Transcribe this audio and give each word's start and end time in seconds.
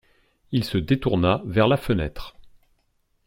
Il 0.51 0.63
se 0.63 0.79
détourna 0.79 1.43
vers 1.45 1.67
la 1.67 1.77
fenêtre. 1.77 2.35